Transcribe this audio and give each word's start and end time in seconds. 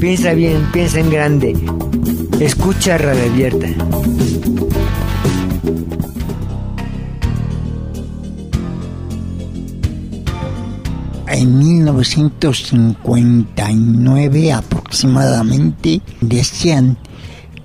Piensa 0.00 0.32
bien, 0.32 0.66
piensa 0.72 0.98
en 1.00 1.10
grande. 1.10 1.54
Escucha 2.40 2.96
Radio 2.98 3.24
Abierta. 3.24 3.66
En 11.26 11.58
1959 11.58 14.52
aproximadamente 14.52 16.00
decían 16.20 16.96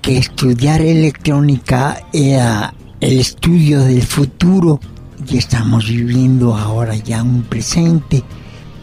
que 0.02 0.18
estudiar 0.18 0.80
electrónica 0.80 2.04
era 2.12 2.74
el 3.00 3.20
estudio 3.20 3.84
del 3.84 4.02
futuro 4.02 4.80
y 5.28 5.38
estamos 5.38 5.88
viviendo 5.88 6.56
ahora 6.56 6.96
ya 6.96 7.22
un 7.22 7.42
presente 7.42 8.24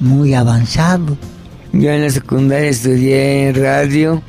muy 0.01 0.33
avanzado. 0.33 1.17
Yo 1.71 1.91
en 1.91 2.01
la 2.01 2.09
secundaria 2.09 2.69
estudié 2.69 3.53
radio, 3.53 4.21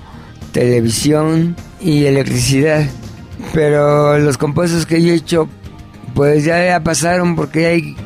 televisión 0.53 1.57
y 1.81 2.05
electricidad, 2.05 2.87
pero 3.53 4.19
los 4.19 4.39
compuestos 4.39 4.87
que 4.87 5.03
yo 5.03 5.12
he 5.12 5.17
hecho 5.17 5.48
pues 6.15 6.45
ya, 6.45 6.65
ya 6.65 6.85
pasaron 6.85 7.35
porque 7.35 7.67
hay 7.67 7.97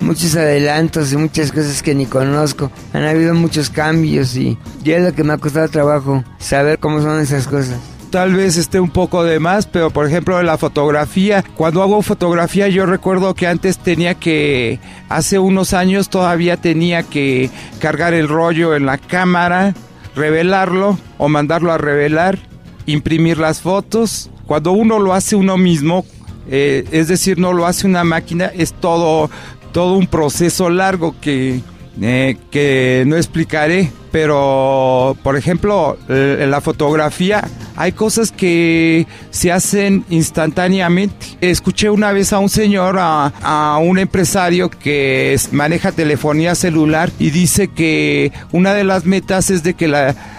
muchos 0.00 0.36
adelantos 0.36 1.12
y 1.12 1.16
muchas 1.16 1.52
cosas 1.52 1.82
que 1.82 1.94
ni 1.94 2.06
conozco. 2.06 2.70
Han 2.94 3.02
habido 3.02 3.34
muchos 3.34 3.68
cambios 3.68 4.36
y 4.36 4.56
ya 4.82 4.96
es 4.96 5.02
lo 5.02 5.12
que 5.12 5.24
me 5.24 5.34
ha 5.34 5.38
costado 5.38 5.68
trabajo 5.68 6.24
saber 6.38 6.78
cómo 6.78 7.02
son 7.02 7.20
esas 7.20 7.46
cosas 7.46 7.78
tal 8.10 8.34
vez 8.34 8.56
esté 8.56 8.80
un 8.80 8.90
poco 8.90 9.24
de 9.24 9.38
más, 9.38 9.66
pero 9.66 9.90
por 9.90 10.06
ejemplo 10.06 10.42
la 10.42 10.58
fotografía, 10.58 11.44
cuando 11.56 11.82
hago 11.82 12.02
fotografía 12.02 12.68
yo 12.68 12.86
recuerdo 12.86 13.34
que 13.34 13.46
antes 13.46 13.78
tenía 13.78 14.14
que, 14.14 14.80
hace 15.08 15.38
unos 15.38 15.74
años 15.74 16.08
todavía 16.08 16.56
tenía 16.56 17.02
que 17.02 17.50
cargar 17.80 18.14
el 18.14 18.28
rollo 18.28 18.74
en 18.74 18.86
la 18.86 18.98
cámara, 18.98 19.74
revelarlo 20.14 20.98
o 21.18 21.28
mandarlo 21.28 21.72
a 21.72 21.78
revelar, 21.78 22.38
imprimir 22.86 23.38
las 23.38 23.60
fotos. 23.60 24.30
Cuando 24.46 24.72
uno 24.72 24.98
lo 24.98 25.12
hace 25.14 25.36
uno 25.36 25.56
mismo, 25.56 26.04
eh, 26.50 26.84
es 26.90 27.08
decir, 27.08 27.38
no 27.38 27.52
lo 27.52 27.66
hace 27.66 27.86
una 27.86 28.04
máquina, 28.04 28.46
es 28.46 28.72
todo, 28.72 29.30
todo 29.72 29.94
un 29.94 30.06
proceso 30.06 30.70
largo 30.70 31.14
que, 31.20 31.60
eh, 32.00 32.36
que 32.50 33.04
no 33.06 33.16
explicaré, 33.16 33.92
pero 34.10 35.16
por 35.22 35.36
ejemplo, 35.36 35.98
eh, 36.08 36.46
la 36.48 36.60
fotografía 36.60 37.46
hay 37.78 37.92
cosas 37.92 38.32
que 38.32 39.06
se 39.30 39.52
hacen 39.52 40.04
instantáneamente. 40.10 41.14
Escuché 41.40 41.88
una 41.90 42.10
vez 42.10 42.32
a 42.32 42.40
un 42.40 42.48
señor, 42.48 42.96
a, 42.98 43.78
un 43.80 43.98
empresario 44.00 44.68
que 44.68 45.38
maneja 45.52 45.92
telefonía 45.92 46.56
celular 46.56 47.12
y 47.20 47.30
dice 47.30 47.68
que 47.68 48.32
una 48.50 48.74
de 48.74 48.82
las 48.82 49.04
metas 49.04 49.50
es 49.50 49.62
de 49.62 49.74
que 49.74 49.86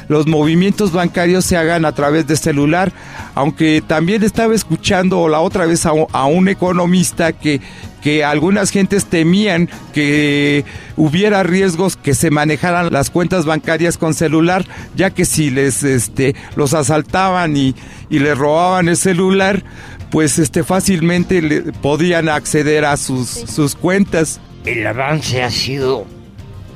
los 0.09 0.27
movimientos 0.27 0.91
bancarios 0.91 1.45
se 1.45 1.55
hagan 1.55 1.85
a 1.85 1.93
través 1.93 2.27
de 2.27 2.35
celular, 2.35 2.91
aunque 3.35 3.81
también 3.85 4.23
estaba 4.23 4.53
escuchando 4.53 5.29
la 5.29 5.39
otra 5.39 5.65
vez 5.65 5.85
a, 5.85 5.91
a 6.11 6.25
un 6.25 6.49
economista 6.49 7.31
que 7.31 7.61
que 8.01 8.23
algunas 8.23 8.71
gentes 8.71 9.05
temían 9.05 9.69
que 9.93 10.63
hubiera 10.95 11.43
riesgos 11.43 11.97
que 11.97 12.15
se 12.15 12.31
manejaran 12.31 12.91
las 12.91 13.09
cuentas 13.09 13.45
bancarias 13.45 13.97
con 13.97 14.13
celular, 14.13 14.65
ya 14.95 15.09
que 15.09 15.25
si 15.25 15.49
les 15.49 15.83
este 15.83 16.35
los 16.55 16.73
asaltaban 16.73 17.57
y, 17.57 17.75
y 18.09 18.19
les 18.19 18.37
robaban 18.37 18.87
el 18.87 18.97
celular, 18.97 19.63
pues 20.11 20.39
este 20.39 20.63
fácilmente 20.63 21.41
le, 21.41 21.61
podían 21.73 22.29
acceder 22.29 22.85
a 22.85 22.97
sus, 22.97 23.27
sus 23.29 23.75
cuentas. 23.75 24.39
El 24.65 24.85
avance 24.85 25.43
ha 25.43 25.51
sido 25.51 26.05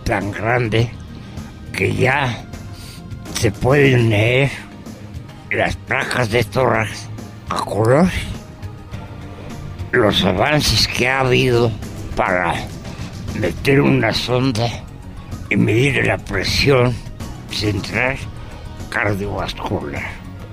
tan 0.03 0.31
grande 0.31 0.90
que 1.73 1.95
ya 1.95 2.45
se 3.44 3.52
pueden 3.52 4.10
leer 4.10 4.52
las 5.52 5.76
placas 5.76 6.32
de 6.32 6.46
torres 6.46 7.10
a 7.50 7.58
color 7.58 8.08
los 9.92 10.24
avances 10.24 10.88
que 10.88 11.09
ha 11.09 11.20
habido 11.20 11.70
para 12.16 12.56
meter 13.38 13.82
una 13.82 14.14
sonda 14.14 14.66
y 15.50 15.58
medir 15.58 16.08
la 16.08 16.18
presión 16.20 16.96
central 17.52 18.16
cardiovascular. 18.88 20.09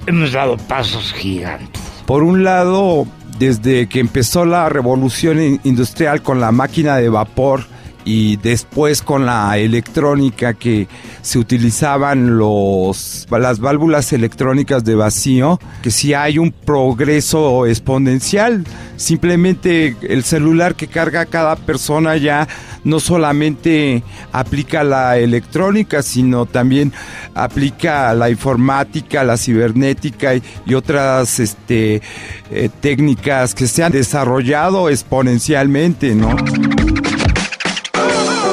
Hemos 0.08 0.32
dado 0.32 0.56
pasos 0.56 1.12
gigantes. 1.12 1.80
Por 2.06 2.24
un 2.24 2.42
lado, 2.42 3.06
desde 3.38 3.88
que 3.88 4.00
empezó 4.00 4.44
la 4.44 4.68
revolución 4.68 5.60
industrial 5.62 6.22
con 6.22 6.40
la 6.40 6.50
máquina 6.50 6.96
de 6.96 7.08
vapor, 7.08 7.66
y 8.12 8.38
después 8.38 9.02
con 9.02 9.24
la 9.24 9.56
electrónica 9.56 10.54
que 10.54 10.88
se 11.22 11.38
utilizaban 11.38 12.38
los 12.38 13.28
las 13.30 13.60
válvulas 13.60 14.12
electrónicas 14.12 14.82
de 14.82 14.96
vacío 14.96 15.60
que 15.80 15.92
si 15.92 16.12
hay 16.12 16.36
un 16.36 16.50
progreso 16.50 17.66
exponencial. 17.66 18.64
Simplemente 18.96 19.96
el 20.02 20.24
celular 20.24 20.74
que 20.74 20.88
carga 20.88 21.24
cada 21.24 21.54
persona 21.54 22.16
ya 22.16 22.48
no 22.82 22.98
solamente 22.98 24.02
aplica 24.32 24.82
la 24.82 25.16
electrónica 25.16 26.02
sino 26.02 26.46
también 26.46 26.92
aplica 27.34 28.12
la 28.14 28.28
informática 28.28 29.22
la 29.22 29.36
cibernética 29.36 30.34
y, 30.34 30.42
otras 30.74 31.38
este 31.38 32.02
eh, 32.50 32.68
técnicas 32.80 33.54
que 33.54 33.68
se 33.68 33.84
han 33.84 33.92
desarrollado 33.92 34.88
exponencialmente 34.88 36.14
no 36.14 36.34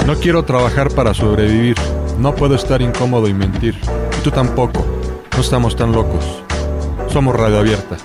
no 0.08 0.16
quiero 0.16 0.44
trabajar 0.46 0.90
para 0.90 1.14
sobrevivir. 1.14 1.76
No 2.18 2.34
puedo 2.34 2.56
estar 2.56 2.82
incómodo 2.82 3.28
y 3.28 3.34
mentir. 3.34 3.76
Y 4.18 4.24
tú 4.24 4.32
tampoco. 4.32 4.86
No 5.36 5.42
estamos 5.42 5.76
tan 5.76 5.92
locos. 5.92 6.24
Somos 7.10 7.36
Radio 7.36 7.60
Abierta. 7.60 7.98